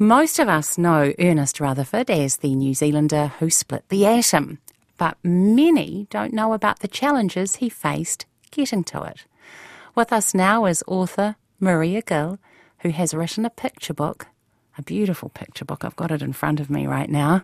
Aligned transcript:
Most 0.00 0.38
of 0.38 0.48
us 0.48 0.78
know 0.78 1.12
Ernest 1.18 1.58
Rutherford 1.58 2.08
as 2.08 2.36
the 2.36 2.54
New 2.54 2.72
Zealander 2.72 3.32
who 3.40 3.50
split 3.50 3.88
the 3.88 4.06
atom, 4.06 4.60
but 4.96 5.18
many 5.24 6.06
don't 6.08 6.32
know 6.32 6.52
about 6.52 6.78
the 6.78 6.86
challenges 6.86 7.56
he 7.56 7.68
faced 7.68 8.24
getting 8.52 8.84
to 8.84 9.02
it. 9.02 9.24
With 9.96 10.12
us 10.12 10.34
now 10.34 10.66
is 10.66 10.84
author 10.86 11.34
Maria 11.58 12.00
Gill, 12.00 12.38
who 12.82 12.90
has 12.90 13.12
written 13.12 13.44
a 13.44 13.50
picture 13.50 13.92
book, 13.92 14.28
a 14.78 14.82
beautiful 14.82 15.30
picture 15.30 15.64
book. 15.64 15.84
I've 15.84 15.96
got 15.96 16.12
it 16.12 16.22
in 16.22 16.32
front 16.32 16.60
of 16.60 16.70
me 16.70 16.86
right 16.86 17.10
now. 17.10 17.42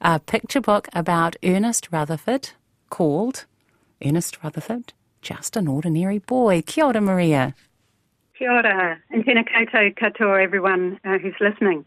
A 0.00 0.18
picture 0.18 0.60
book 0.60 0.88
about 0.92 1.36
Ernest 1.44 1.88
Rutherford 1.92 2.50
called 2.90 3.44
Ernest 4.04 4.42
Rutherford, 4.42 4.92
Just 5.20 5.56
an 5.56 5.68
Ordinary 5.68 6.18
Boy. 6.18 6.62
Kia 6.62 6.86
ora, 6.86 7.00
Maria. 7.00 7.54
Kia 8.36 8.50
ora, 8.50 8.98
and 9.10 9.24
tēnā 9.24 9.46
koutou 9.46 9.94
katoa, 9.94 10.42
everyone 10.42 10.98
uh, 11.04 11.18
who's 11.18 11.36
listening. 11.40 11.84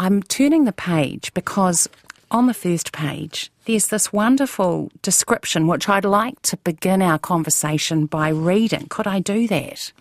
I'm 0.00 0.22
turning 0.22 0.64
the 0.64 0.72
page 0.72 1.34
because 1.34 1.88
on 2.30 2.46
the 2.46 2.54
first 2.54 2.92
page, 2.92 3.50
there's 3.64 3.88
this 3.88 4.12
wonderful 4.12 4.92
description 5.02 5.66
which 5.66 5.88
I'd 5.88 6.04
like 6.04 6.40
to 6.42 6.56
begin 6.58 7.02
our 7.02 7.18
conversation 7.18 8.06
by 8.06 8.28
reading. 8.28 8.86
Could 8.88 9.08
I 9.08 9.18
do 9.18 9.48
that? 9.48 9.92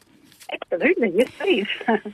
Absolutely, 0.54 1.14
yes, 1.16 1.32
please. 1.40 1.68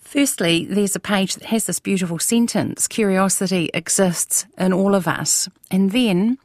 Firstly, 0.00 0.66
there's 0.66 0.94
a 0.94 1.00
page 1.00 1.34
that 1.34 1.46
has 1.46 1.66
this 1.66 1.80
beautiful 1.80 2.20
sentence 2.20 2.86
curiosity 2.86 3.70
exists 3.74 4.46
in 4.56 4.72
all 4.72 4.94
of 4.94 5.08
us. 5.08 5.48
And 5.68 5.90
then 5.90 6.38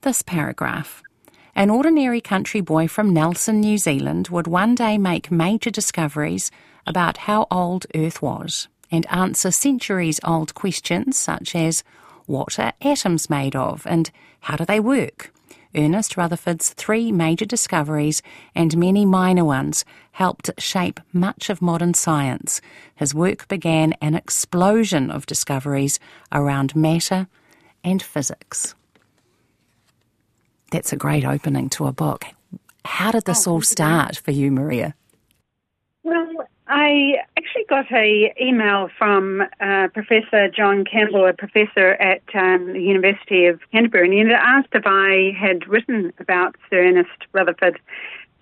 this 0.00 0.22
paragraph. 0.22 1.00
An 1.54 1.70
ordinary 1.70 2.20
country 2.20 2.60
boy 2.60 2.88
from 2.88 3.14
Nelson, 3.14 3.60
New 3.60 3.78
Zealand 3.78 4.28
would 4.28 4.48
one 4.48 4.74
day 4.74 4.98
make 4.98 5.30
major 5.30 5.70
discoveries 5.70 6.50
about 6.88 7.18
how 7.18 7.46
old 7.52 7.86
Earth 7.94 8.20
was 8.20 8.66
and 8.90 9.06
answer 9.10 9.50
centuries 9.50 10.20
old 10.24 10.54
questions 10.54 11.16
such 11.16 11.54
as 11.54 11.82
what 12.26 12.58
are 12.58 12.72
atoms 12.82 13.30
made 13.30 13.56
of 13.56 13.86
and 13.86 14.10
how 14.40 14.56
do 14.56 14.64
they 14.64 14.80
work? 14.80 15.32
Ernest 15.74 16.16
Rutherford's 16.16 16.70
three 16.70 17.12
major 17.12 17.44
discoveries 17.44 18.22
and 18.54 18.76
many 18.76 19.04
minor 19.04 19.44
ones 19.44 19.84
helped 20.12 20.50
shape 20.58 20.98
much 21.12 21.50
of 21.50 21.60
modern 21.60 21.94
science. 21.94 22.60
His 22.94 23.14
work 23.14 23.46
began 23.48 23.92
an 24.00 24.14
explosion 24.14 25.10
of 25.10 25.26
discoveries 25.26 26.00
around 26.32 26.74
matter 26.74 27.28
and 27.84 28.02
physics. 28.02 28.74
That's 30.70 30.92
a 30.92 30.96
great 30.96 31.24
opening 31.24 31.68
to 31.70 31.86
a 31.86 31.92
book. 31.92 32.24
How 32.84 33.10
did 33.10 33.24
this 33.24 33.46
oh, 33.46 33.52
all 33.52 33.62
start 33.62 34.16
for 34.16 34.30
you, 34.30 34.50
Maria? 34.50 34.94
Well, 36.02 36.47
I 36.68 37.14
actually 37.38 37.64
got 37.64 37.90
an 37.90 38.30
email 38.40 38.90
from 38.98 39.42
uh, 39.60 39.88
Professor 39.94 40.48
John 40.48 40.84
Campbell, 40.84 41.26
a 41.26 41.32
professor 41.32 41.92
at 41.94 42.22
um, 42.34 42.74
the 42.74 42.82
University 42.82 43.46
of 43.46 43.58
Canterbury, 43.72 44.20
and 44.20 44.28
he 44.28 44.34
asked 44.34 44.68
if 44.74 44.82
I 44.84 45.32
had 45.38 45.66
written 45.66 46.12
about 46.18 46.56
Sir 46.68 46.84
Ernest 46.84 47.24
Rutherford, 47.32 47.80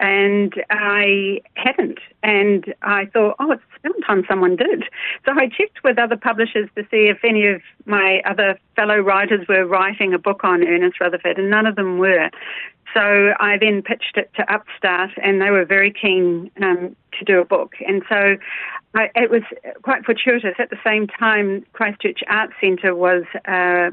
and 0.00 0.54
I 0.70 1.40
hadn't. 1.54 2.00
And 2.24 2.74
I 2.82 3.06
thought, 3.06 3.36
oh, 3.38 3.52
it's 3.52 3.62
about 3.84 4.04
time 4.04 4.24
someone 4.28 4.56
did. 4.56 4.84
So 5.24 5.32
I 5.36 5.46
checked 5.46 5.84
with 5.84 5.96
other 5.96 6.16
publishers 6.16 6.68
to 6.74 6.82
see 6.90 7.06
if 7.06 7.18
any 7.24 7.46
of 7.46 7.62
my 7.84 8.22
other 8.24 8.58
fellow 8.74 8.98
writers 8.98 9.46
were 9.48 9.64
writing 9.64 10.12
a 10.12 10.18
book 10.18 10.42
on 10.42 10.66
Ernest 10.66 11.00
Rutherford, 11.00 11.38
and 11.38 11.48
none 11.48 11.66
of 11.66 11.76
them 11.76 11.98
were. 11.98 12.28
So 12.94 13.34
I 13.40 13.58
then 13.60 13.82
pitched 13.82 14.16
it 14.16 14.30
to 14.36 14.52
Upstart, 14.52 15.10
and 15.22 15.40
they 15.40 15.50
were 15.50 15.64
very 15.64 15.92
keen 15.92 16.50
um, 16.62 16.96
to 17.18 17.24
do 17.24 17.40
a 17.40 17.44
book. 17.44 17.74
And 17.86 18.02
so 18.08 18.36
I, 18.94 19.10
it 19.14 19.30
was 19.30 19.42
quite 19.82 20.04
fortuitous. 20.04 20.54
At 20.58 20.70
the 20.70 20.78
same 20.84 21.06
time, 21.06 21.64
Christchurch 21.72 22.20
Arts 22.28 22.54
Centre 22.60 22.94
was 22.94 23.24
uh, 23.46 23.90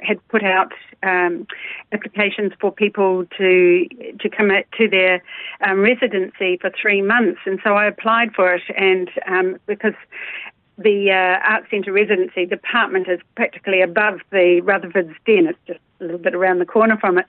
had 0.00 0.26
put 0.28 0.44
out 0.44 0.72
um, 1.02 1.46
applications 1.92 2.52
for 2.60 2.70
people 2.72 3.24
to 3.36 3.86
to 4.20 4.28
come 4.28 4.50
to 4.76 4.88
their 4.88 5.22
um, 5.66 5.80
residency 5.80 6.58
for 6.60 6.70
three 6.80 7.02
months, 7.02 7.40
and 7.46 7.60
so 7.64 7.74
I 7.74 7.86
applied 7.86 8.34
for 8.34 8.54
it. 8.54 8.62
And 8.76 9.10
um, 9.26 9.58
because 9.66 9.94
the 10.78 11.10
uh, 11.10 11.48
Art 11.48 11.64
Centre 11.70 11.92
residency 11.92 12.46
department 12.46 13.08
is 13.08 13.20
practically 13.34 13.80
above 13.82 14.20
the 14.30 14.60
Rutherford's 14.62 15.14
Den. 15.26 15.48
It's 15.48 15.58
just 15.66 15.80
a 16.00 16.04
little 16.04 16.18
bit 16.18 16.34
around 16.34 16.60
the 16.60 16.66
corner 16.66 16.96
from 16.96 17.18
it. 17.18 17.26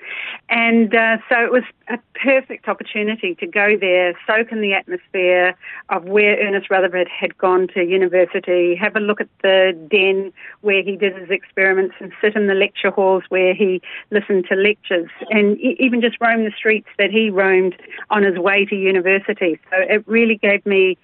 And 0.49 0.93
uh, 0.93 1.17
so 1.27 1.43
it 1.43 1.51
was 1.51 1.63
a 1.87 1.97
perfect 2.13 2.67
opportunity 2.67 3.33
to 3.35 3.47
go 3.47 3.75
there, 3.75 4.13
soak 4.27 4.51
in 4.51 4.61
the 4.61 4.73
atmosphere 4.73 5.55
of 5.89 6.03
where 6.05 6.37
Ernest 6.39 6.69
Rutherford 6.69 7.07
had 7.07 7.35
gone 7.39 7.67
to 7.73 7.83
university, 7.83 8.75
have 8.75 8.95
a 8.95 8.99
look 8.99 9.19
at 9.19 9.29
the 9.41 9.75
den 9.89 10.31
where 10.61 10.83
he 10.83 10.95
did 10.95 11.17
his 11.17 11.31
experiments, 11.31 11.95
and 11.99 12.11
sit 12.21 12.35
in 12.35 12.45
the 12.45 12.53
lecture 12.53 12.91
halls 12.91 13.23
where 13.29 13.55
he 13.55 13.81
listened 14.11 14.45
to 14.49 14.55
lectures, 14.55 15.09
and 15.31 15.57
even 15.59 16.01
just 16.01 16.17
roam 16.21 16.43
the 16.43 16.53
streets 16.55 16.89
that 16.99 17.09
he 17.09 17.31
roamed 17.31 17.75
on 18.11 18.21
his 18.21 18.37
way 18.37 18.65
to 18.65 18.75
university. 18.75 19.59
So 19.71 19.77
it 19.77 20.07
really 20.07 20.35
gave 20.35 20.63
me 20.67 20.97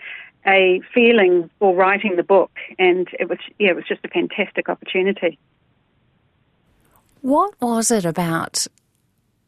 a 0.47 0.81
feeling 0.93 1.49
for 1.59 1.75
writing 1.75 2.15
the 2.15 2.23
book, 2.23 2.51
and 2.77 3.07
it 3.19 3.29
was 3.29 3.39
yeah, 3.59 3.71
it 3.71 3.75
was 3.75 3.85
just 3.87 4.01
a 4.03 4.09
fantastic 4.09 4.69
opportunity. 4.69 5.39
What 7.21 7.59
was 7.59 7.89
it 7.89 8.05
about 8.05 8.67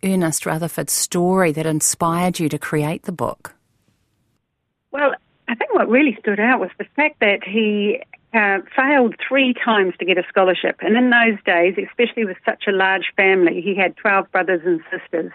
Ernest 0.03 0.45
Rutherford's 0.45 0.93
story 0.93 1.51
that 1.51 1.65
inspired 1.65 2.39
you 2.39 2.49
to 2.49 2.57
create 2.57 3.03
the 3.03 3.11
book? 3.11 3.53
Well, 4.91 5.13
I 5.47 5.55
think 5.55 5.73
what 5.73 5.89
really 5.89 6.17
stood 6.19 6.39
out 6.39 6.59
was 6.59 6.71
the 6.77 6.85
fact 6.95 7.19
that 7.19 7.43
he 7.43 8.01
uh, 8.33 8.59
failed 8.75 9.15
three 9.27 9.53
times 9.53 9.93
to 9.99 10.05
get 10.05 10.17
a 10.17 10.23
scholarship. 10.27 10.77
And 10.81 10.97
in 10.97 11.09
those 11.09 11.41
days, 11.45 11.75
especially 11.77 12.25
with 12.25 12.37
such 12.45 12.63
a 12.67 12.71
large 12.71 13.13
family, 13.15 13.61
he 13.61 13.75
had 13.75 13.95
12 13.97 14.31
brothers 14.31 14.61
and 14.65 14.81
sisters. 14.91 15.31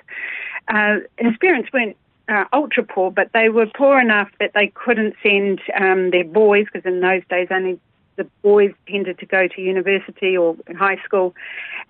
Uh, 0.69 0.97
his 1.19 1.37
parents 1.41 1.71
weren't 1.73 1.97
uh, 2.29 2.45
ultra 2.53 2.85
poor, 2.85 3.11
but 3.11 3.31
they 3.33 3.49
were 3.49 3.67
poor 3.67 4.01
enough 4.01 4.31
that 4.41 4.53
they 4.55 4.69
couldn't 4.69 5.15
send 5.23 5.61
um, 5.79 6.11
their 6.11 6.25
boys, 6.25 6.67
because 6.73 6.87
in 6.87 7.01
those 7.01 7.23
days 7.29 7.49
only 7.51 7.79
the 8.17 8.25
boys 8.43 8.73
tended 8.87 9.19
to 9.19 9.27
go 9.27 9.49
to 9.49 9.61
university 9.63 10.37
or 10.37 10.55
high 10.79 10.99
school, 11.03 11.35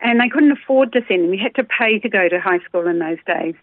and 0.01 0.21
they 0.21 0.29
couldn't 0.29 0.53
afford 0.53 0.93
to 0.93 1.05
send 1.09 1.25
them. 1.25 1.35
You 1.35 1.41
had 1.41 1.55
to 1.57 1.65
pay 1.65 1.99
to 1.99 2.09
go 2.09 2.29
to 2.29 2.41
high 2.41 2.61
school 2.61 2.87
in 2.87 3.01
those 3.01 3.19
days. 3.27 3.55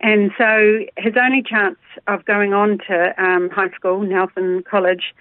And 0.00 0.32
so 0.38 0.84
his 0.96 1.14
only 1.20 1.42
chance 1.42 1.78
of 2.06 2.24
going 2.24 2.52
on 2.52 2.78
to 2.86 3.14
um, 3.22 3.50
high 3.50 3.70
school, 3.70 4.00
Nelson 4.02 4.62
College, 4.62 5.14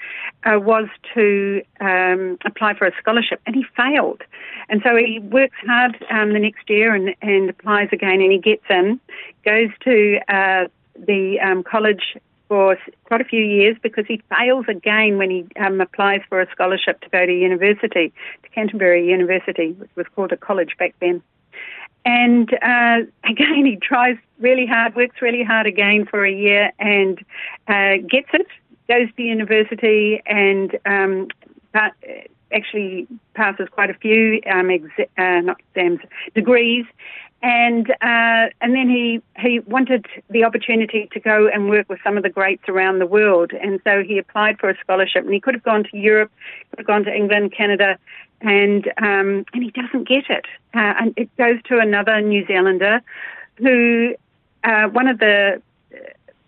uh, 0.46 0.59
was 0.59 0.88
to 1.14 1.64
um, 1.80 2.38
apply 2.46 2.75
for 2.75 2.85
a 2.85 2.91
scholarship, 3.00 3.41
and 3.46 3.56
he 3.56 3.66
failed. 3.75 4.22
And 4.70 4.81
so 4.84 4.96
he 4.96 5.20
works 5.20 5.58
hard 5.66 6.03
um, 6.12 6.34
the 6.34 6.40
next 6.40 6.70
year 6.70 6.94
and, 6.94 7.16
and 7.22 7.50
applies 7.50 7.90
again, 7.91 8.22
and 8.22 8.31
he 8.31 8.38
gets 8.38 8.66
in, 8.70 9.00
goes 9.46 9.70
to 9.84 10.20
uh, 10.28 10.68
the 10.96 11.40
um, 11.40 11.64
college 11.64 12.16
for 12.48 12.78
quite 13.06 13.22
a 13.22 13.24
few 13.24 13.44
years 13.44 13.78
because 13.81 14.06
he 14.08 14.22
fails 14.30 14.66
again 14.68 15.18
when 15.18 15.30
he 15.31 15.48
um, 15.59 15.81
applies 15.81 16.22
for 16.30 16.42
a 16.42 16.50
scholarship 16.52 17.02
to 17.02 17.09
go 17.09 17.26
to 17.26 17.34
university, 17.34 18.14
to 18.44 18.50
Canterbury 18.50 19.08
University, 19.08 19.72
which 19.74 19.90
was 19.96 20.06
called 20.16 20.32
a 20.32 20.38
college 20.38 20.76
back 20.78 20.94
then. 21.00 21.22
And 22.06 22.53
uh, 22.53 23.00
again, 23.30 23.66
he 23.66 23.78
tries 23.82 24.18
really 24.40 24.66
hard, 24.66 24.96
works 24.96 25.22
really 25.22 25.44
hard 25.44 25.66
again 25.66 26.06
for 26.06 26.26
a 26.26 26.32
year 26.32 26.72
and 26.80 27.18
uh, 27.68 27.98
gets 28.08 28.30
it, 28.34 28.48
goes 28.88 29.08
to 29.16 29.24
university 29.24 30.22
and 30.26 30.78
um, 30.86 31.28
actually 32.53 33.08
passes 33.34 33.68
quite 33.72 33.90
a 33.90 33.96
few 33.96 34.42
um, 34.52 34.70
uh, 35.18 35.42
not 35.42 35.59
exams, 35.74 36.02
degrees, 36.36 36.86
and 37.44 37.92
uh, 37.92 38.48
and 38.62 38.74
then 38.74 38.90
he 38.90 39.22
he 39.38 39.59
wanted 39.59 40.06
the 40.30 40.46
opportunity 40.46 41.09
to 41.12 41.20
go 41.20 41.48
and 41.48 41.70
work 41.70 41.90
with 41.90 42.00
some 42.02 42.16
of 42.16 42.24
the 42.24 42.30
greats 42.30 42.64
around 42.70 43.00
the 43.00 43.06
world, 43.06 43.52
and 43.52 43.81
so 43.84 44.02
he 44.02 44.18
applied 44.18 44.58
for 44.59 44.70
a 44.70 44.78
scholarship, 44.80 45.26
and 45.26 45.34
he 45.34 45.42
could 45.42 45.53
have 45.53 45.64
gone 45.64 45.84
to 45.84 45.98
Europe, 45.98 46.32
could 46.70 46.79
have 46.79 46.88
gone 46.88 47.03
to 47.03 47.14
England, 47.14 47.53
Canada, 47.56 47.97
and 48.40 48.88
um, 48.97 49.46
and 49.53 49.62
he 49.62 49.72
doesn't 49.72 50.08
get 50.08 50.29
it, 50.29 50.46
uh, 50.73 50.94
and 51.02 51.14
it 51.17 51.29
goes 51.35 51.62
to 51.64 51.79
another 51.79 52.22
New 52.22 52.46
Zealander, 52.47 53.02
who 53.58 54.16
uh, 54.64 54.88
one 54.88 55.09
of 55.09 55.20
the 55.20 55.62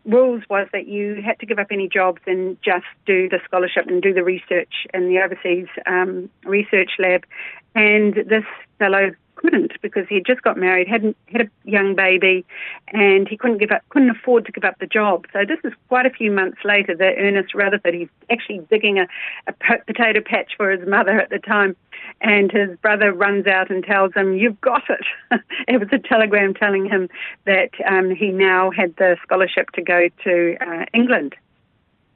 rules 0.06 0.44
was 0.50 0.68
that 0.72 0.88
you 0.88 1.22
had 1.26 1.40
to 1.40 1.46
give 1.46 1.60
up 1.60 1.68
any 1.72 1.88
jobs 1.88 2.22
and 2.26 2.58
just 2.62 2.86
do 3.06 3.28
the 3.30 3.40
scholarship 3.46 3.88
and 3.88 4.02
do 4.02 4.14
the 4.14 4.24
research 4.24 4.86
in 4.94 5.10
the 5.10 5.20
overseas 5.20 5.68
um, 5.86 6.30
research 6.44 6.92
lab. 7.00 7.26
And 7.74 8.14
this 8.14 8.46
fellow 8.80 9.12
couldn't 9.36 9.74
because 9.82 10.08
he 10.08 10.16
had 10.16 10.26
just 10.26 10.42
got 10.42 10.58
married, 10.58 10.88
hadn't 10.88 11.18
had 11.28 11.42
a 11.42 11.50
young 11.64 11.96
baby, 11.96 12.46
and 12.90 13.28
he 13.28 13.38
couldn't 13.38 13.58
give 13.58 13.72
up, 13.72 13.82
couldn't 13.90 14.10
afford 14.10 14.46
to 14.46 14.52
give 14.52 14.64
up 14.64 14.80
the 14.80 14.88
job. 14.88 15.26
So 15.34 15.40
this 15.46 15.60
is 15.64 15.74
quite 15.88 16.06
a 16.06 16.10
few 16.10 16.32
months 16.32 16.60
later 16.64 16.96
that 16.96 17.16
Ernest 17.18 17.54
Rutherford, 17.54 17.94
he's 17.94 18.08
actually 18.30 18.60
digging 18.70 19.00
a, 19.00 19.08
a 19.48 19.54
potato 19.86 20.22
patch 20.22 20.54
for 20.58 20.72
his 20.72 20.88
mother 20.88 21.20
at 21.20 21.30
the 21.30 21.40
time, 21.40 21.76
and 22.22 22.52
his 22.52 22.78
brother 22.80 23.14
runs 23.14 23.48
out 23.48 23.70
and 23.70 23.84
tells 23.84 24.14
him, 24.14 24.38
"You've 24.38 24.60
got 24.62 24.84
it." 24.90 25.06
it 25.68 25.80
was 25.80 25.90
a 25.92 26.00
telegram 26.00 26.54
telling 26.54 26.86
him 26.86 27.10
that 27.46 27.72
um, 27.88 28.12
he 28.12 28.30
now 28.30 28.72
had 28.72 28.96
the 28.98 29.18
scholarship 29.24 29.72
to 29.72 29.82
go 29.82 30.10
to 30.24 30.58
uh, 30.62 30.86
England. 30.94 31.36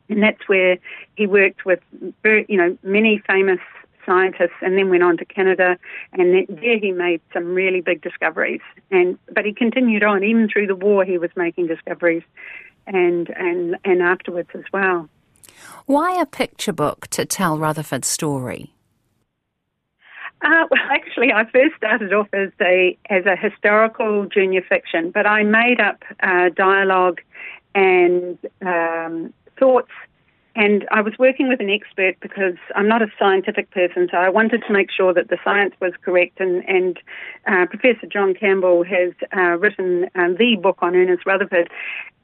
and 0.09 0.23
that's 0.23 0.47
where 0.47 0.77
he 1.15 1.27
worked 1.27 1.65
with, 1.65 1.79
you 2.23 2.57
know, 2.57 2.77
many 2.83 3.21
famous 3.27 3.59
scientists, 4.05 4.57
and 4.61 4.77
then 4.77 4.89
went 4.89 5.03
on 5.03 5.17
to 5.17 5.25
Canada, 5.25 5.77
and 6.13 6.47
there 6.47 6.79
he 6.79 6.91
made 6.91 7.21
some 7.31 7.53
really 7.53 7.81
big 7.81 8.01
discoveries. 8.01 8.61
And 8.89 9.17
but 9.33 9.45
he 9.45 9.53
continued 9.53 10.03
on 10.03 10.23
even 10.23 10.49
through 10.49 10.67
the 10.67 10.75
war. 10.75 11.05
He 11.05 11.17
was 11.17 11.29
making 11.35 11.67
discoveries, 11.67 12.23
and 12.87 13.29
and 13.29 13.77
and 13.85 14.01
afterwards 14.01 14.49
as 14.55 14.63
well. 14.73 15.09
Why 15.85 16.19
a 16.19 16.25
picture 16.25 16.73
book 16.73 17.07
to 17.07 17.25
tell 17.25 17.57
Rutherford's 17.57 18.07
story? 18.07 18.73
Uh, 20.41 20.65
well, 20.71 20.81
actually, 20.89 21.33
I 21.33 21.43
first 21.51 21.75
started 21.75 22.13
off 22.13 22.29
as 22.33 22.49
a 22.61 22.97
as 23.09 23.25
a 23.25 23.35
historical 23.35 24.25
junior 24.25 24.61
fiction, 24.61 25.11
but 25.11 25.25
I 25.25 25.43
made 25.43 25.81
up 25.81 26.03
uh, 26.21 26.49
dialogue 26.55 27.19
and 27.75 28.37
um, 28.61 29.33
thoughts. 29.57 29.91
And 30.55 30.85
I 30.91 31.01
was 31.01 31.13
working 31.19 31.47
with 31.47 31.61
an 31.61 31.69
expert 31.69 32.15
because 32.21 32.55
I'm 32.75 32.87
not 32.87 33.01
a 33.01 33.07
scientific 33.17 33.69
person, 33.71 34.09
so 34.11 34.17
I 34.17 34.29
wanted 34.29 34.63
to 34.67 34.73
make 34.73 34.91
sure 34.91 35.13
that 35.13 35.29
the 35.29 35.37
science 35.43 35.73
was 35.79 35.93
correct. 36.03 36.39
And, 36.39 36.67
and 36.67 36.99
uh, 37.45 37.65
Professor 37.67 38.07
John 38.07 38.33
Campbell 38.33 38.83
has 38.83 39.13
uh, 39.37 39.57
written 39.57 40.09
um, 40.15 40.35
the 40.37 40.55
book 40.55 40.79
on 40.81 40.95
Ernest 40.95 41.25
Rutherford, 41.25 41.69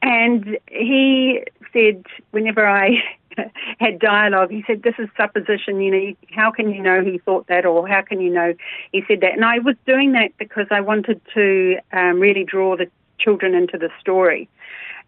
and 0.01 0.57
he 0.69 1.43
said 1.71 2.03
whenever 2.31 2.67
I 2.67 2.97
had 3.79 3.99
dialogue. 3.99 4.51
He 4.51 4.63
said, 4.67 4.83
"This 4.83 4.95
is 4.97 5.09
supposition. 5.17 5.81
You 5.81 5.91
know, 5.91 6.13
how 6.31 6.51
can 6.51 6.71
you 6.71 6.81
know 6.81 7.03
he 7.03 7.17
thought 7.19 7.47
that, 7.47 7.65
or 7.65 7.87
how 7.87 8.01
can 8.01 8.19
you 8.21 8.31
know 8.31 8.53
he 8.91 9.03
said 9.07 9.21
that?" 9.21 9.33
And 9.33 9.45
I 9.45 9.59
was 9.59 9.75
doing 9.85 10.13
that 10.13 10.31
because 10.37 10.67
I 10.71 10.81
wanted 10.81 11.21
to 11.33 11.77
um, 11.93 12.19
really 12.19 12.43
draw 12.43 12.75
the 12.75 12.89
children 13.17 13.55
into 13.55 13.77
the 13.77 13.89
story. 13.99 14.49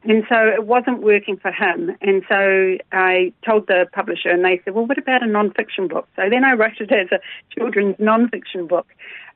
And 0.03 0.23
so 0.29 0.47
it 0.47 0.65
wasn't 0.65 1.01
working 1.01 1.37
for 1.37 1.51
him. 1.51 1.95
And 2.01 2.23
so 2.29 2.77
I 2.91 3.33
told 3.43 3.67
the 3.67 3.87
publisher, 3.93 4.29
and 4.29 4.45
they 4.45 4.61
said, 4.63 4.73
Well, 4.73 4.85
what 4.85 4.97
about 4.97 5.23
a 5.23 5.27
non 5.27 5.51
fiction 5.51 5.87
book? 5.87 6.07
So 6.15 6.29
then 6.29 6.43
I 6.43 6.53
wrote 6.53 6.79
it 6.79 6.91
as 6.91 7.11
a 7.11 7.19
children's 7.53 7.95
non 7.99 8.29
fiction 8.29 8.67
book. 8.67 8.87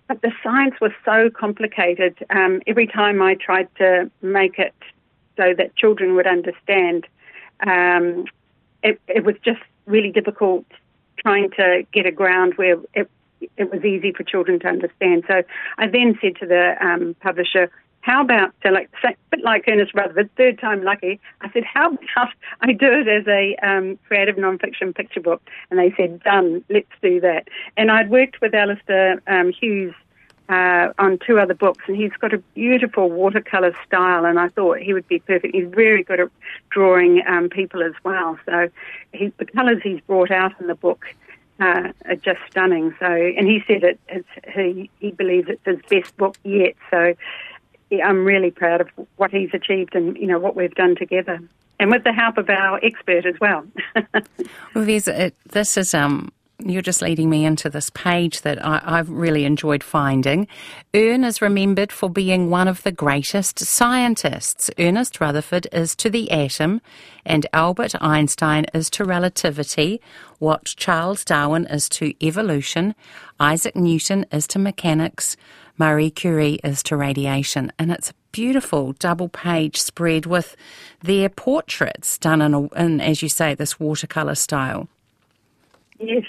But 0.07 0.21
the 0.21 0.31
science 0.43 0.75
was 0.79 0.91
so 1.03 1.29
complicated. 1.29 2.17
Um, 2.29 2.61
every 2.67 2.87
time 2.87 3.21
I 3.21 3.35
tried 3.35 3.69
to 3.77 4.11
make 4.21 4.59
it 4.59 4.75
so 5.37 5.53
that 5.57 5.75
children 5.75 6.15
would 6.15 6.27
understand, 6.27 7.07
um, 7.65 8.25
it, 8.83 9.01
it 9.07 9.23
was 9.23 9.35
just 9.43 9.61
really 9.85 10.11
difficult 10.11 10.65
trying 11.17 11.49
to 11.51 11.85
get 11.93 12.05
a 12.05 12.11
ground 12.11 12.53
where 12.55 12.77
it, 12.93 13.09
it 13.57 13.71
was 13.71 13.83
easy 13.83 14.11
for 14.11 14.23
children 14.23 14.59
to 14.59 14.67
understand. 14.67 15.23
So 15.27 15.43
I 15.77 15.87
then 15.87 16.17
said 16.21 16.35
to 16.37 16.45
the 16.45 16.75
um, 16.83 17.15
publisher, 17.21 17.69
how 18.01 18.21
about, 18.21 18.51
so 18.63 18.69
like, 18.69 18.89
a 19.03 19.13
bit 19.29 19.43
like 19.43 19.65
Ernest 19.67 19.93
Rutherford, 19.93 20.29
third 20.35 20.59
time 20.59 20.83
lucky, 20.83 21.19
I 21.41 21.51
said, 21.51 21.63
how 21.63 21.91
about 21.91 22.29
I 22.61 22.73
do 22.73 22.87
it 22.91 23.07
as 23.07 23.27
a 23.27 23.55
um, 23.57 23.99
creative 24.07 24.35
nonfiction 24.35 24.95
picture 24.95 25.21
book? 25.21 25.41
And 25.69 25.79
they 25.79 25.93
said, 25.95 26.23
done, 26.23 26.63
let's 26.69 26.87
do 27.01 27.19
that. 27.21 27.47
And 27.77 27.91
I'd 27.91 28.09
worked 28.09 28.41
with 28.41 28.55
Alistair 28.55 29.21
um, 29.27 29.51
Hughes 29.51 29.93
uh, 30.51 30.91
on 30.99 31.17
two 31.25 31.39
other 31.39 31.53
books, 31.53 31.85
and 31.87 31.95
he's 31.95 32.11
got 32.19 32.33
a 32.33 32.37
beautiful 32.55 33.09
watercolor 33.09 33.73
style, 33.87 34.25
and 34.25 34.37
I 34.37 34.49
thought 34.49 34.79
he 34.79 34.93
would 34.93 35.07
be 35.07 35.19
perfect. 35.19 35.55
He's 35.55 35.69
very 35.69 36.03
good 36.03 36.19
at 36.19 36.29
drawing 36.69 37.23
um, 37.25 37.49
people 37.49 37.81
as 37.81 37.93
well. 38.03 38.37
So 38.45 38.67
he, 39.13 39.31
the 39.37 39.45
colors 39.45 39.81
he's 39.81 40.01
brought 40.01 40.29
out 40.29 40.51
in 40.59 40.67
the 40.67 40.75
book 40.75 41.05
uh, 41.61 41.93
are 42.05 42.15
just 42.15 42.39
stunning. 42.49 42.93
So, 42.99 43.05
and 43.05 43.47
he 43.47 43.63
said 43.65 43.83
it, 43.83 43.99
it's, 44.09 44.27
he 44.53 44.89
he 44.99 45.11
believes 45.11 45.47
it's 45.47 45.63
his 45.63 45.79
best 45.89 46.17
book 46.17 46.35
yet. 46.43 46.75
So 46.89 47.15
I'm 48.03 48.25
really 48.25 48.51
proud 48.51 48.81
of 48.81 48.89
what 49.15 49.31
he's 49.31 49.53
achieved 49.53 49.95
and 49.95 50.17
you 50.17 50.27
know 50.27 50.39
what 50.39 50.57
we've 50.57 50.75
done 50.75 50.97
together, 50.97 51.39
and 51.79 51.89
with 51.89 52.03
the 52.03 52.11
help 52.11 52.37
of 52.37 52.49
our 52.49 52.77
expert 52.83 53.25
as 53.25 53.39
well. 53.39 53.65
well, 54.75 54.83
this 54.83 55.77
is 55.77 55.93
um, 55.93 56.33
you're 56.65 56.81
just 56.81 57.01
leading 57.01 57.29
me 57.29 57.45
into 57.45 57.69
this 57.69 57.89
page 57.89 58.41
that 58.41 58.63
I, 58.65 58.97
have 58.97 59.09
really 59.09 59.45
enjoyed 59.45 59.83
finding. 59.83 60.47
Ern 60.95 61.23
is 61.23 61.41
remembered 61.41 61.91
for 61.91 62.09
being 62.09 62.49
one 62.49 62.67
of 62.67 62.83
the 62.83 62.91
greatest 62.91 63.59
scientists. 63.59 64.69
Ernest 64.77 65.19
Rutherford 65.19 65.67
is 65.71 65.95
to 65.95 66.09
the 66.09 66.29
atom, 66.31 66.81
and 67.25 67.47
Albert 67.53 67.95
Einstein 68.01 68.65
is 68.73 68.89
to 68.91 69.05
relativity, 69.05 70.01
what 70.39 70.65
Charles 70.65 71.23
Darwin 71.23 71.65
is 71.67 71.87
to 71.89 72.13
evolution, 72.25 72.95
Isaac 73.39 73.75
Newton 73.75 74.25
is 74.31 74.47
to 74.47 74.59
mechanics, 74.59 75.37
Marie 75.77 76.11
Curie 76.11 76.59
is 76.63 76.83
to 76.83 76.95
radiation. 76.95 77.71
And 77.79 77.91
it's 77.91 78.11
a 78.11 78.15
beautiful 78.31 78.93
double 78.93 79.29
page 79.29 79.77
spread 79.81 80.25
with 80.25 80.55
their 81.01 81.29
portraits 81.29 82.17
done 82.17 82.41
in, 82.41 82.53
a, 82.53 82.67
in 82.69 83.01
as 83.01 83.21
you 83.21 83.29
say, 83.29 83.55
this 83.55 83.79
watercolour 83.79 84.35
style. 84.35 84.87
Yes. 85.99 86.23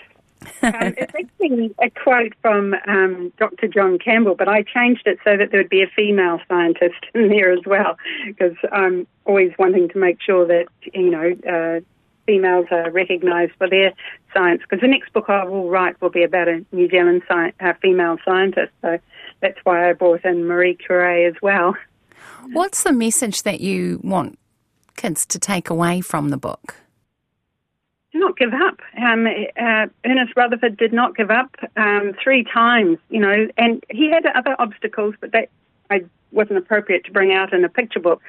Um, 0.62 0.73
it's 0.97 1.15
actually 1.15 1.75
a 1.81 1.91
quote 1.91 2.35
from 2.41 2.75
um, 2.87 3.33
Dr. 3.39 3.69
John 3.69 3.99
Campbell, 3.99 4.35
but 4.35 4.49
I 4.49 4.62
changed 4.62 5.06
it 5.06 5.19
so 5.25 5.37
that 5.37 5.50
there 5.50 5.61
would 5.61 5.71
be 5.71 5.83
a 5.83 5.91
female 5.94 6.41
scientist 6.49 7.05
in 7.15 7.29
there 7.29 7.53
as 7.53 7.65
well, 7.67 7.97
because 8.27 8.56
I'm 8.71 9.06
always 9.25 9.53
wanting 9.59 9.89
to 9.91 9.99
make 9.99 10.21
sure 10.21 10.47
that 10.47 10.67
you 10.93 11.11
know 11.11 11.33
uh, 11.49 11.81
females 12.27 12.67
are 12.71 12.91
recognised 12.91 13.53
for 13.59 13.69
their 13.69 13.93
science. 14.35 14.62
Because 14.62 14.81
the 14.81 14.89
next 14.89 15.12
book 15.12 15.29
I 15.29 15.44
will 15.44 15.69
write 15.69 16.00
will 16.00 16.11
be 16.11 16.23
about 16.23 16.49
a 16.49 16.65
New 16.73 16.89
Zealand 16.89 17.23
sci- 17.29 17.53
uh, 17.61 17.73
female 17.81 18.19
scientist, 18.25 18.73
so 18.83 18.99
that's 19.41 19.59
why 19.65 19.89
I 19.89 19.93
brought 19.93 20.25
in 20.25 20.47
Marie 20.47 20.75
Curie 20.77 21.27
as 21.27 21.35
well. 21.43 21.75
What's 22.53 22.83
the 22.83 22.93
message 22.93 23.43
that 23.43 23.61
you 23.61 24.00
want 24.03 24.39
kids 24.97 25.25
to 25.27 25.39
take 25.39 25.71
away 25.71 26.00
from 26.00 26.31
the 26.31 26.37
book? 26.37 26.77
Not 28.14 28.37
give 28.37 28.53
up. 28.53 28.81
Um, 29.00 29.26
uh, 29.26 29.87
Ernest 30.05 30.37
Rutherford 30.37 30.76
did 30.76 30.93
not 30.93 31.17
give 31.17 31.31
up 31.31 31.55
um, 31.76 32.12
three 32.23 32.44
times, 32.44 32.99
you 33.09 33.19
know, 33.19 33.49
and 33.56 33.82
he 33.91 34.11
had 34.11 34.26
other 34.26 34.55
obstacles, 34.59 35.14
but 35.20 35.32
that 35.32 35.49
I 35.91 36.05
wasn't 36.31 36.59
appropriate 36.59 37.05
to 37.05 37.12
bring 37.12 37.32
out 37.32 37.53
in 37.53 37.64
a 37.64 37.69
picture 37.69 38.00
book. 38.00 38.20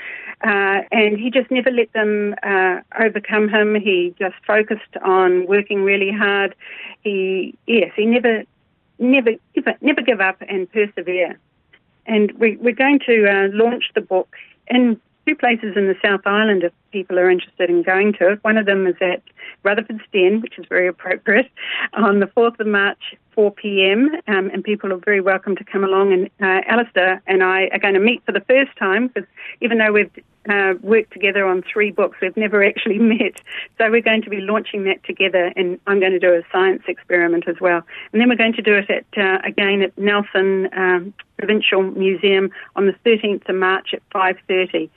Uh, 0.42 0.82
and 0.92 1.18
he 1.18 1.30
just 1.30 1.50
never 1.52 1.72
let 1.72 1.92
them 1.94 2.36
uh, 2.44 2.80
overcome 3.00 3.50
him. 3.50 3.76
He 3.76 4.14
just 4.20 4.36
focused 4.46 4.96
on 5.04 5.48
working 5.48 5.84
really 5.84 6.12
hard. 6.12 6.56
He, 7.02 7.58
yes, 7.68 7.92
he 7.96 8.06
never, 8.06 8.44
never, 9.00 9.32
never, 9.56 9.74
never 9.82 10.02
give 10.02 10.22
up 10.22 10.38
and 10.48 10.72
persevere. 10.72 11.38
And 12.06 12.32
we, 12.34 12.58
we're 12.58 12.76
going 12.76 13.00
to 13.06 13.26
uh, 13.26 13.48
launch 13.54 13.86
the 13.96 14.02
book 14.02 14.36
in 14.68 15.00
two 15.28 15.36
places 15.36 15.76
in 15.76 15.88
the 15.88 15.96
South 16.04 16.22
Island 16.26 16.64
if 16.64 16.74
people 16.92 17.18
are 17.20 17.30
interested 17.30 17.70
in 17.70 17.84
going 17.84 18.14
to 18.14 18.32
it. 18.32 18.44
One 18.44 18.58
of 18.58 18.66
them 18.66 18.86
is 18.88 18.96
at 19.02 19.22
Rutherford's 19.64 20.02
Den, 20.12 20.42
which 20.42 20.58
is 20.58 20.66
very 20.68 20.88
appropriate, 20.88 21.50
on 21.94 22.20
the 22.20 22.28
4th 22.28 22.60
of 22.60 22.68
March 22.68 23.16
4 23.36 23.52
p.m. 23.52 24.12
Um, 24.28 24.50
and 24.52 24.64
people 24.64 24.92
are 24.94 24.98
very 24.98 25.22
welcome 25.22 25.56
to 25.56 25.64
come 25.64 25.84
along. 25.84 26.14
And 26.14 26.30
uh, 26.42 26.62
Alistair 26.68 27.22
and 27.28 27.44
I 27.44 27.70
are 27.72 27.80
going 27.80 27.94
to 27.94 28.00
meet 28.00 28.24
for 28.26 28.32
the 28.32 28.42
first 28.42 28.76
time 28.78 29.08
because 29.08 29.28
even 29.62 29.78
though 29.78 29.92
we've 29.92 30.12
uh, 30.50 30.74
worked 30.82 31.14
together 31.14 31.46
on 31.46 31.64
three 31.64 31.92
books, 31.92 32.18
we've 32.22 32.36
never 32.36 32.64
actually 32.68 33.00
met. 33.00 33.42
So 33.78 33.90
we're 33.90 34.02
going 34.02 34.22
to 34.24 34.30
be 34.30 34.42
launching 34.42 34.84
that 34.86 35.04
together, 35.04 35.52
and 35.56 35.80
I'm 35.88 36.00
going 36.00 36.12
to 36.12 36.20
do 36.20 36.34
a 36.34 36.42
science 36.52 36.84
experiment 36.88 37.48
as 37.48 37.60
well. 37.60 37.82
And 38.12 38.22
then 38.22 38.30
we're 38.30 38.36
going 38.36 38.54
to 38.54 38.62
do 38.62 38.74
it 38.76 38.90
at 38.90 39.06
uh, 39.18 39.40
again 39.46 39.82
at 39.82 39.98
Nelson 39.98 40.70
um, 40.76 41.14
Provincial 41.38 41.84
Museum 41.84 42.52
on 42.76 42.86
the 42.86 42.94
13th 43.06 43.48
of 43.50 43.56
March 43.56 43.94
at 43.94 44.02
5:30. 44.10 44.90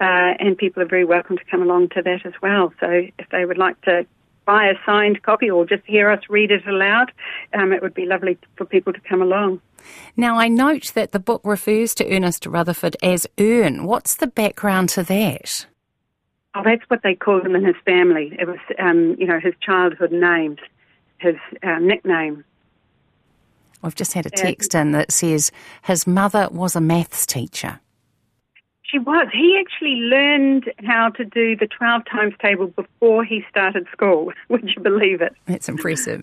Uh, 0.00 0.38
and 0.38 0.56
people 0.56 0.80
are 0.80 0.86
very 0.86 1.04
welcome 1.04 1.36
to 1.36 1.44
come 1.50 1.60
along 1.60 1.88
to 1.88 2.00
that 2.00 2.24
as 2.24 2.32
well. 2.40 2.72
So 2.78 2.86
if 3.18 3.28
they 3.32 3.44
would 3.44 3.58
like 3.58 3.80
to 3.82 4.06
buy 4.48 4.64
a 4.64 4.74
signed 4.86 5.22
copy 5.22 5.50
or 5.50 5.66
just 5.66 5.82
hear 5.84 6.08
us 6.08 6.22
read 6.30 6.50
it 6.50 6.66
aloud, 6.66 7.12
um, 7.52 7.70
it 7.70 7.82
would 7.82 7.92
be 7.92 8.06
lovely 8.06 8.38
for 8.56 8.64
people 8.64 8.94
to 8.94 9.00
come 9.00 9.20
along. 9.20 9.60
Now, 10.16 10.38
I 10.38 10.48
note 10.48 10.92
that 10.94 11.12
the 11.12 11.18
book 11.18 11.42
refers 11.44 11.94
to 11.96 12.10
Ernest 12.10 12.46
Rutherford 12.46 12.96
as 13.02 13.26
Ern. 13.38 13.84
What's 13.84 14.14
the 14.14 14.26
background 14.26 14.88
to 14.90 15.02
that? 15.02 15.66
Oh, 16.54 16.62
that's 16.64 16.82
what 16.88 17.02
they 17.02 17.14
called 17.14 17.44
him 17.44 17.54
in 17.54 17.62
his 17.62 17.76
family. 17.84 18.34
It 18.40 18.48
was, 18.48 18.58
um, 18.78 19.16
you 19.18 19.26
know, 19.26 19.38
his 19.38 19.52
childhood 19.60 20.12
name, 20.12 20.56
his 21.18 21.36
uh, 21.62 21.78
nickname. 21.78 22.42
I've 23.84 23.94
just 23.94 24.14
had 24.14 24.24
a 24.24 24.30
text 24.30 24.74
in 24.74 24.92
that 24.92 25.12
says 25.12 25.52
his 25.82 26.06
mother 26.06 26.48
was 26.50 26.74
a 26.74 26.80
maths 26.80 27.26
teacher. 27.26 27.80
She 28.88 28.98
was. 28.98 29.28
He 29.32 29.58
actually 29.60 29.96
learned 29.96 30.72
how 30.84 31.10
to 31.10 31.24
do 31.24 31.54
the 31.56 31.66
12 31.66 32.02
times 32.10 32.34
table 32.40 32.68
before 32.68 33.22
he 33.22 33.44
started 33.50 33.86
school. 33.92 34.32
Would 34.48 34.70
you 34.74 34.82
believe 34.82 35.20
it? 35.20 35.34
That's 35.46 35.68
impressive. 35.68 36.22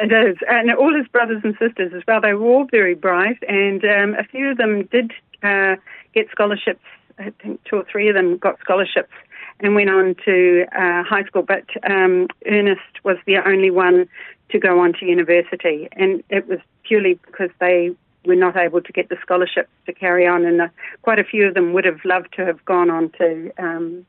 It 0.00 0.12
is. 0.12 0.36
And 0.48 0.72
all 0.72 0.94
his 0.94 1.06
brothers 1.08 1.42
and 1.44 1.54
sisters 1.58 1.92
as 1.94 2.02
well, 2.08 2.20
they 2.20 2.32
were 2.32 2.46
all 2.46 2.66
very 2.70 2.94
bright, 2.94 3.38
and 3.48 3.84
um, 3.84 4.14
a 4.14 4.24
few 4.24 4.50
of 4.50 4.56
them 4.56 4.86
did 4.86 5.12
uh, 5.42 5.76
get 6.14 6.28
scholarships. 6.30 6.84
I 7.18 7.32
think 7.40 7.62
two 7.64 7.76
or 7.76 7.84
three 7.90 8.08
of 8.08 8.14
them 8.16 8.38
got 8.38 8.58
scholarships 8.58 9.12
and 9.60 9.76
went 9.76 9.90
on 9.90 10.16
to 10.24 10.64
uh, 10.72 11.04
high 11.04 11.22
school, 11.24 11.42
but 11.42 11.64
um, 11.88 12.26
Ernest 12.46 13.04
was 13.04 13.18
the 13.26 13.36
only 13.46 13.70
one 13.70 14.08
to 14.50 14.58
go 14.58 14.80
on 14.80 14.94
to 14.94 15.06
university, 15.06 15.88
and 15.92 16.24
it 16.28 16.48
was 16.48 16.58
purely 16.82 17.14
because 17.26 17.50
they 17.60 17.94
were 18.24 18.36
not 18.36 18.56
able 18.56 18.80
to 18.80 18.92
get 18.92 19.08
the 19.08 19.16
scholarships 19.22 19.70
to 19.86 19.92
carry 19.92 20.26
on, 20.26 20.44
and 20.44 20.60
uh, 20.60 20.68
quite 21.02 21.18
a 21.18 21.24
few 21.24 21.46
of 21.46 21.54
them 21.54 21.72
would 21.72 21.84
have 21.84 22.04
loved 22.04 22.32
to 22.36 22.44
have 22.44 22.64
gone 22.64 22.90
on 22.90 23.10
to 23.18 23.52
um, 23.58 24.06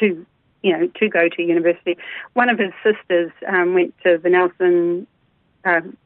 to 0.00 0.26
you 0.66 0.76
know, 0.76 0.88
to 0.98 1.08
go 1.08 1.28
to 1.28 1.42
university. 1.42 1.96
One 2.34 2.48
of 2.48 2.58
his 2.58 2.72
sisters 2.82 3.30
um, 3.46 3.74
went 3.74 3.94
to 4.02 4.18
the 4.18 4.28
Nelson, 4.28 5.06
um, 5.64 5.96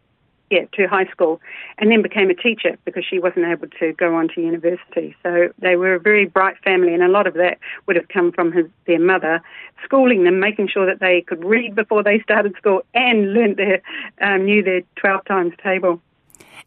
yeah, 0.50 0.66
to 0.72 0.86
high 0.86 1.06
school, 1.06 1.40
and 1.78 1.90
then 1.90 2.02
became 2.02 2.28
a 2.28 2.34
teacher 2.34 2.76
because 2.84 3.04
she 3.08 3.18
wasn't 3.18 3.46
able 3.46 3.68
to 3.78 3.92
go 3.94 4.14
on 4.16 4.28
to 4.34 4.40
university. 4.42 5.16
So 5.22 5.50
they 5.60 5.76
were 5.76 5.94
a 5.94 6.00
very 6.00 6.26
bright 6.26 6.58
family, 6.62 6.92
and 6.92 7.02
a 7.02 7.08
lot 7.08 7.26
of 7.26 7.34
that 7.34 7.58
would 7.86 7.96
have 7.96 8.08
come 8.08 8.32
from 8.32 8.52
his, 8.52 8.66
their 8.86 8.98
mother 8.98 9.40
schooling 9.82 10.24
them, 10.24 10.40
making 10.40 10.68
sure 10.68 10.84
that 10.84 11.00
they 11.00 11.22
could 11.22 11.42
read 11.42 11.74
before 11.74 12.02
they 12.02 12.20
started 12.20 12.54
school 12.56 12.82
and 12.92 13.32
learned 13.32 13.56
their 13.56 13.80
um, 14.20 14.44
knew 14.44 14.62
their 14.62 14.82
twelve 14.96 15.24
times 15.24 15.54
table, 15.62 16.02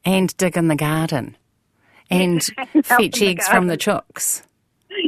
and 0.05 0.35
dig 0.37 0.57
in 0.57 0.67
the 0.67 0.75
garden, 0.75 1.37
and 2.09 2.43
fetch 2.83 3.21
eggs 3.21 3.47
from 3.47 3.67
the 3.67 3.77
chooks. 3.77 4.43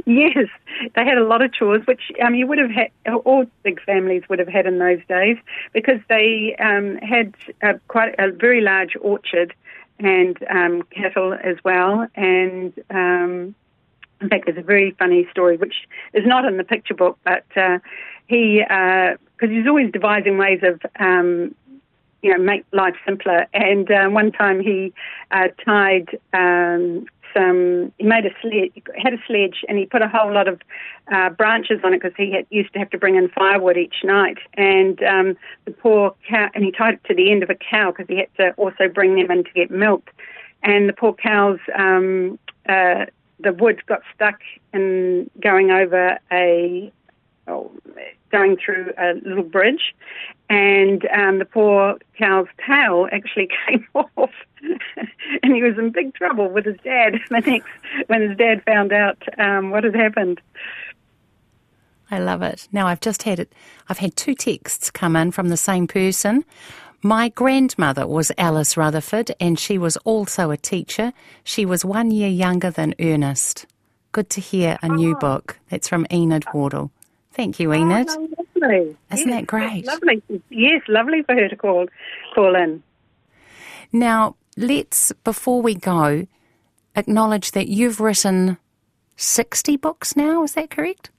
Yes, 0.06 0.48
they 0.96 1.06
had 1.06 1.18
a 1.18 1.24
lot 1.24 1.42
of 1.42 1.54
chores, 1.54 1.86
which 1.86 2.12
um, 2.24 2.36
you 2.36 2.48
would 2.48 2.58
have 2.58 2.72
had, 2.72 2.90
all 3.24 3.46
big 3.64 3.82
families 3.84 4.24
would 4.30 4.40
have 4.40 4.48
had 4.48 4.66
in 4.66 4.80
those 4.80 5.00
days, 5.08 5.38
because 5.74 6.00
they 6.10 6.56
um, 6.60 6.98
had 6.98 7.34
a, 7.62 7.80
quite 7.88 8.16
a 8.20 8.32
very 8.32 8.62
large 8.62 8.96
orchard 9.02 9.54
and 10.00 10.38
um, 10.50 10.84
cattle 10.84 11.34
as 11.34 11.58
well. 11.64 12.08
And 12.16 12.74
um, 12.90 13.56
in 14.22 14.30
fact, 14.30 14.46
there's 14.46 14.58
a 14.58 14.62
very 14.62 14.92
funny 14.98 15.28
story, 15.32 15.58
which 15.58 15.76
is 16.14 16.26
not 16.26 16.46
in 16.46 16.58
the 16.58 16.64
picture 16.64 16.94
book, 16.94 17.18
but 17.24 17.46
uh, 17.56 17.80
he, 18.28 18.62
because 18.62 19.18
uh, 19.44 19.48
he's 19.48 19.68
always 19.68 19.92
devising 19.92 20.38
ways 20.38 20.62
of 20.64 20.82
um, 21.00 21.54
you 22.26 22.32
know, 22.32 22.44
make 22.44 22.66
life 22.72 22.96
simpler. 23.06 23.46
And 23.54 23.90
uh, 23.92 24.08
one 24.10 24.32
time 24.32 24.60
he 24.60 24.92
uh, 25.30 25.50
tied 25.64 26.20
um, 26.34 27.06
some, 27.36 27.94
he 28.00 28.04
made 28.04 28.26
a 28.26 28.32
sledge, 28.42 28.72
had 28.98 29.14
a 29.14 29.20
sledge, 29.28 29.64
and 29.70 29.78
he 29.78 29.86
put 29.86 30.02
a 30.02 30.08
whole 30.08 30.34
lot 30.34 30.48
of 30.48 30.60
uh, 31.14 31.30
branches 31.30 31.82
on 31.84 31.94
it 31.94 32.02
because 32.02 32.16
he 32.18 32.32
had, 32.32 32.48
used 32.50 32.74
to 32.74 32.80
have 32.80 32.90
to 32.90 32.98
bring 32.98 33.16
in 33.16 33.30
firewood 33.30 33.78
each 33.78 33.98
night. 34.04 34.40
And 34.56 35.04
um, 35.04 35.38
the 35.66 35.72
poor 35.72 36.16
cow, 36.28 36.50
and 36.56 36.64
he 36.64 36.72
tied 36.72 36.96
it 36.96 37.04
to 37.10 37.14
the 37.14 37.32
end 37.32 37.44
of 37.44 37.52
a 37.52 37.56
cow 37.56 37.92
because 37.92 38.08
he 38.08 38.18
had 38.18 38.36
to 38.38 38.54
also 38.54 38.88
bring 38.92 39.16
them 39.16 39.30
in 39.30 39.44
to 39.44 39.52
get 39.52 39.70
milk. 39.70 40.10
And 40.64 40.90
the 40.90 40.94
poor 40.94 41.14
cows, 41.14 41.60
um, 41.78 42.40
uh, 42.68 43.06
the 43.40 43.54
wood 43.54 43.86
got 43.86 44.02
stuck 44.16 44.40
in 44.74 45.30
going 45.40 45.70
over 45.70 46.18
a 46.32 46.92
oh, 47.48 47.72
going 48.32 48.58
through 48.58 48.92
a 48.98 49.14
little 49.24 49.44
bridge, 49.44 49.96
and 50.50 51.08
um, 51.08 51.40
the 51.40 51.46
poor 51.46 51.98
cow's 52.18 52.48
tail 52.66 53.08
actually 53.12 53.50
came 53.68 53.86
off, 53.94 54.32
and 55.44 55.56
he 55.56 55.64
was 55.64 55.78
in 55.78 55.92
big 55.92 56.14
trouble 56.14 56.50
with 56.50 56.66
his 56.66 56.78
dad 56.84 57.16
the 57.30 57.42
next 57.42 57.68
when 58.08 58.22
his 58.22 58.38
dad 58.38 58.64
found 58.66 58.94
out 58.94 59.18
um, 59.40 59.72
what 59.72 59.84
had 59.84 59.96
happened. 59.96 60.42
I 62.12 62.20
love 62.20 62.42
it. 62.44 62.68
Now 62.72 62.88
I've 62.88 63.00
just 63.00 63.24
had 63.24 63.40
it. 63.40 63.52
I've 63.90 63.98
had 63.98 64.16
two 64.16 64.36
texts 64.36 64.92
come 64.92 65.16
in 65.16 65.32
from 65.32 65.50
the 65.50 65.58
same 65.58 65.88
person. 65.88 66.46
My 67.02 67.30
grandmother 67.30 68.08
was 68.08 68.32
Alice 68.38 68.78
Rutherford, 68.78 69.32
and 69.40 69.60
she 69.60 69.78
was 69.78 69.98
also 69.98 70.52
a 70.52 70.58
teacher. 70.58 71.14
She 71.44 71.66
was 71.66 71.86
one 71.86 72.12
year 72.12 72.30
younger 72.30 72.72
than 72.72 72.96
Ernest. 73.00 73.66
Good 74.12 74.30
to 74.32 74.42
hear 74.42 74.78
a 74.82 74.90
new 74.90 75.16
oh. 75.16 75.20
book. 75.20 75.60
That's 75.70 75.88
from 75.88 76.08
Enid 76.12 76.46
Wardle. 76.54 76.92
Thank 77.32 77.60
you, 77.60 77.74
Enid. 77.74 78.08
Oh, 78.10 78.45
lovely. 78.56 78.96
Isn't 79.12 79.28
yes, 79.28 79.40
that 79.40 79.48
great? 79.48 79.86
Lovely. 79.86 80.22
Yes, 80.50 80.82
lovely 80.88 81.24
for 81.24 81.36
her 81.36 81.48
to 81.48 81.56
call 81.56 81.88
call 82.34 82.56
in. 82.56 82.84
Now, 83.92 84.36
let's 84.58 85.12
before 85.24 85.62
we 85.62 85.76
go 85.76 86.28
acknowledge 86.96 87.52
that 87.52 87.68
you've 87.68 88.00
written 88.00 88.58
60 89.18 89.78
books 89.78 90.16
now, 90.16 90.44
is 90.44 90.54
that 90.54 90.70
correct? 90.70 91.10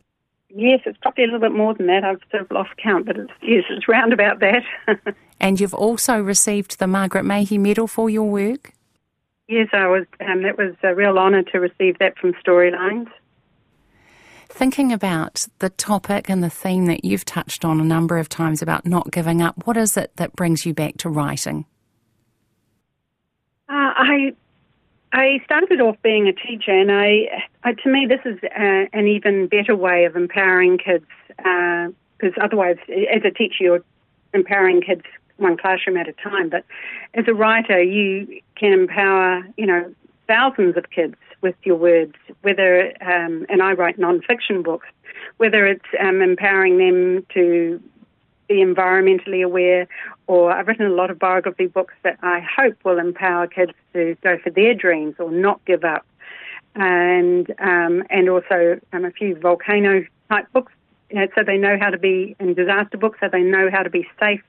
Yes, 0.48 0.80
it's 0.86 0.98
probably 1.02 1.24
a 1.24 1.26
little 1.26 1.40
bit 1.40 1.52
more 1.52 1.74
than 1.74 1.86
that. 1.86 2.04
I've 2.04 2.20
sort 2.30 2.42
of 2.42 2.50
lost 2.50 2.70
count, 2.82 3.06
but 3.06 3.16
it's, 3.16 3.32
yes, 3.42 3.64
it's 3.68 3.88
round 3.88 4.12
about 4.12 4.40
that. 4.40 4.62
and 5.40 5.60
you've 5.60 5.74
also 5.74 6.18
received 6.20 6.78
the 6.78 6.86
Margaret 6.86 7.24
Mahy 7.24 7.58
Medal 7.58 7.86
for 7.86 8.08
your 8.08 8.30
work? 8.30 8.72
Yes, 9.48 9.68
I 9.72 9.86
was. 9.86 10.06
Um, 10.26 10.42
that 10.42 10.56
was 10.56 10.74
a 10.82 10.94
real 10.94 11.18
honour 11.18 11.42
to 11.42 11.60
receive 11.60 11.98
that 11.98 12.16
from 12.18 12.32
Storylines 12.34 13.08
thinking 14.48 14.92
about 14.92 15.46
the 15.58 15.70
topic 15.70 16.28
and 16.28 16.42
the 16.42 16.50
theme 16.50 16.86
that 16.86 17.04
you've 17.04 17.24
touched 17.24 17.64
on 17.64 17.80
a 17.80 17.84
number 17.84 18.18
of 18.18 18.28
times 18.28 18.62
about 18.62 18.86
not 18.86 19.10
giving 19.10 19.42
up, 19.42 19.66
what 19.66 19.76
is 19.76 19.96
it 19.96 20.12
that 20.16 20.34
brings 20.34 20.64
you 20.64 20.74
back 20.74 20.96
to 20.98 21.08
writing? 21.08 21.64
Uh, 23.68 23.92
I 23.96 24.32
I 25.12 25.40
started 25.44 25.80
off 25.80 25.96
being 26.02 26.28
a 26.28 26.32
teacher, 26.32 26.72
and 26.72 26.92
I, 26.92 27.42
I 27.64 27.72
to 27.72 27.88
me 27.88 28.06
this 28.06 28.20
is 28.24 28.38
uh, 28.44 28.86
an 28.92 29.06
even 29.06 29.46
better 29.46 29.74
way 29.74 30.04
of 30.04 30.14
empowering 30.14 30.78
kids 30.78 31.06
because 31.36 32.32
uh, 32.36 32.42
otherwise, 32.42 32.76
as 32.88 33.22
a 33.24 33.30
teacher, 33.30 33.64
you're 33.64 33.84
empowering 34.34 34.82
kids 34.82 35.02
one 35.38 35.56
classroom 35.56 35.96
at 35.96 36.08
a 36.08 36.12
time. 36.12 36.48
But 36.48 36.64
as 37.14 37.24
a 37.28 37.34
writer, 37.34 37.82
you 37.82 38.40
can 38.56 38.72
empower 38.72 39.42
you 39.56 39.66
know 39.66 39.92
thousands 40.28 40.76
of 40.76 40.90
kids 40.90 41.16
with 41.42 41.54
your 41.64 41.76
words, 41.76 42.14
whether, 42.42 42.88
um, 43.00 43.46
and 43.48 43.62
I 43.62 43.72
write 43.72 43.98
non-fiction 43.98 44.62
books, 44.62 44.86
whether 45.38 45.66
it's 45.66 45.86
um, 46.00 46.22
empowering 46.22 46.78
them 46.78 47.26
to 47.34 47.80
be 48.48 48.56
environmentally 48.56 49.44
aware, 49.44 49.88
or 50.26 50.52
I've 50.52 50.66
written 50.68 50.86
a 50.86 50.94
lot 50.94 51.10
of 51.10 51.18
biography 51.18 51.66
books 51.66 51.94
that 52.02 52.18
I 52.22 52.40
hope 52.40 52.76
will 52.84 52.98
empower 52.98 53.46
kids 53.46 53.72
to 53.92 54.16
go 54.22 54.38
for 54.38 54.50
their 54.50 54.74
dreams 54.74 55.16
or 55.18 55.30
not 55.30 55.64
give 55.64 55.84
up, 55.84 56.06
and 56.74 57.50
um, 57.58 58.04
and 58.10 58.28
also 58.28 58.80
um, 58.92 59.04
a 59.04 59.10
few 59.10 59.34
volcano 59.36 60.04
type 60.30 60.46
books, 60.52 60.72
you 61.10 61.16
know, 61.16 61.26
so 61.34 61.42
they 61.42 61.56
know 61.56 61.76
how 61.80 61.90
to 61.90 61.98
be 61.98 62.36
in 62.38 62.54
disaster 62.54 62.96
books, 62.96 63.18
so 63.20 63.28
they 63.30 63.42
know 63.42 63.70
how 63.70 63.82
to 63.82 63.90
be 63.90 64.06
safe 64.20 64.42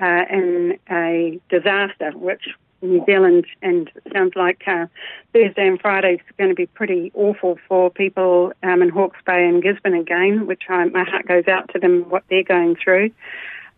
uh, 0.00 0.24
in 0.30 0.78
a 0.90 1.40
disaster, 1.48 2.12
which 2.14 2.48
New 2.82 3.04
Zealand, 3.06 3.46
and 3.62 3.90
sounds 4.12 4.32
like 4.36 4.62
uh, 4.66 4.86
Thursday 5.32 5.66
and 5.66 5.80
Friday 5.80 6.14
is 6.14 6.20
going 6.38 6.50
to 6.50 6.54
be 6.54 6.66
pretty 6.66 7.10
awful 7.14 7.58
for 7.68 7.90
people 7.90 8.52
um, 8.62 8.82
in 8.82 8.88
Hawke's 8.88 9.18
Bay 9.26 9.46
and 9.46 9.62
Gisborne 9.62 9.94
again, 9.94 10.46
which 10.46 10.62
I, 10.68 10.84
my 10.86 11.04
heart 11.04 11.26
goes 11.26 11.48
out 11.48 11.72
to 11.72 11.78
them 11.78 12.08
what 12.08 12.24
they're 12.28 12.42
going 12.42 12.76
through. 12.76 13.10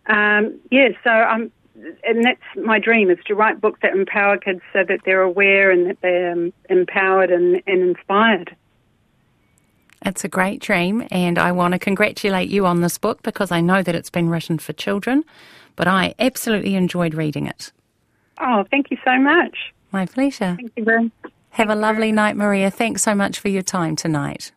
Um, 0.07 0.59
yeah, 0.71 0.89
so 1.03 1.09
I'm, 1.09 1.51
and 2.03 2.25
that's 2.25 2.65
my 2.65 2.79
dream 2.79 3.09
is 3.09 3.19
to 3.27 3.35
write 3.35 3.61
books 3.61 3.79
that 3.81 3.93
empower 3.93 4.37
kids 4.37 4.61
so 4.73 4.83
that 4.83 4.99
they're 5.05 5.21
aware 5.21 5.71
and 5.71 5.87
that 5.87 6.01
they're 6.01 6.31
um, 6.31 6.53
empowered 6.69 7.31
and, 7.31 7.61
and 7.67 7.81
inspired. 7.81 8.55
It's 10.05 10.23
a 10.23 10.29
great 10.29 10.61
dream, 10.61 11.05
and 11.11 11.37
I 11.37 11.51
want 11.51 11.73
to 11.73 11.79
congratulate 11.79 12.49
you 12.49 12.65
on 12.65 12.81
this 12.81 12.97
book 12.97 13.21
because 13.21 13.51
I 13.51 13.59
know 13.59 13.83
that 13.83 13.95
it's 13.95 14.09
been 14.09 14.29
written 14.29 14.57
for 14.57 14.71
children, 14.73 15.25
but 15.75 15.87
I 15.87 16.15
absolutely 16.19 16.75
enjoyed 16.75 17.13
reading 17.13 17.47
it. 17.47 17.71
Oh, 18.39 18.63
thank 18.71 18.91
you 18.91 18.97
so 19.03 19.17
much. 19.17 19.73
My 19.91 20.05
pleasure. 20.05 20.55
Thank 20.55 20.71
you 20.75 20.83
very. 20.83 21.11
Have 21.51 21.69
a 21.69 21.75
lovely 21.75 22.11
night, 22.11 22.35
Maria. 22.35 22.69
Thanks 22.69 23.01
so 23.01 23.15
much 23.15 23.39
for 23.39 23.49
your 23.49 23.63
time 23.63 23.95
tonight. 23.95 24.51